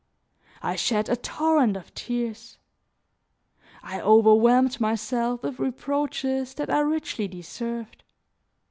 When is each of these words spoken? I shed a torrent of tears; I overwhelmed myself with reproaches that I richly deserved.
I 0.63 0.77
shed 0.77 1.09
a 1.09 1.15
torrent 1.15 1.77
of 1.77 1.93
tears; 1.93 2.57
I 3.83 4.01
overwhelmed 4.01 4.81
myself 4.81 5.43
with 5.43 5.59
reproaches 5.59 6.55
that 6.55 6.71
I 6.71 6.79
richly 6.79 7.27
deserved. 7.27 8.01